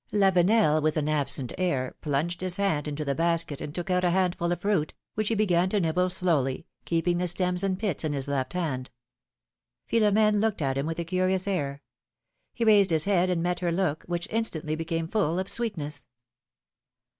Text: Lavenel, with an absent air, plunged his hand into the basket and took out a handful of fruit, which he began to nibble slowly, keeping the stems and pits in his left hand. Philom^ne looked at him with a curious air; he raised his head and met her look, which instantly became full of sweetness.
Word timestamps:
Lavenel, 0.11 0.81
with 0.81 0.97
an 0.97 1.07
absent 1.07 1.53
air, 1.59 1.93
plunged 2.01 2.41
his 2.41 2.55
hand 2.57 2.87
into 2.87 3.05
the 3.05 3.13
basket 3.13 3.61
and 3.61 3.75
took 3.75 3.91
out 3.91 4.03
a 4.03 4.09
handful 4.09 4.51
of 4.51 4.61
fruit, 4.61 4.95
which 5.13 5.27
he 5.27 5.35
began 5.35 5.69
to 5.69 5.79
nibble 5.79 6.09
slowly, 6.09 6.65
keeping 6.85 7.19
the 7.19 7.27
stems 7.27 7.63
and 7.63 7.77
pits 7.77 8.03
in 8.03 8.11
his 8.11 8.27
left 8.27 8.53
hand. 8.53 8.89
Philom^ne 9.87 10.39
looked 10.41 10.59
at 10.63 10.75
him 10.75 10.87
with 10.87 10.97
a 10.97 11.05
curious 11.05 11.45
air; 11.47 11.83
he 12.51 12.65
raised 12.65 12.89
his 12.89 13.05
head 13.05 13.29
and 13.29 13.43
met 13.43 13.59
her 13.59 13.71
look, 13.71 14.03
which 14.07 14.27
instantly 14.31 14.73
became 14.73 15.07
full 15.07 15.37
of 15.37 15.47
sweetness. 15.47 16.07